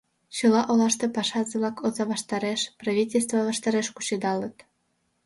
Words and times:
Чыла 0.35 0.61
олаште 0.71 1.05
пашазе-влак 1.15 1.77
оза 1.85 2.03
ваштареш, 2.11 2.61
правительство 2.81 3.37
ваштареш 3.47 3.87
кучедалыт. 3.95 4.55